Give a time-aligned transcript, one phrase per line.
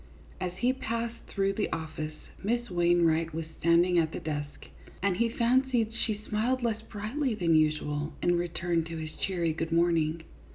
[0.39, 4.65] As he passed through the office, Miss Wainwright was standing at the desk,
[5.03, 9.71] and he fancied she smiled less brightly than usual, in return to his cheery good
[9.71, 10.23] morning.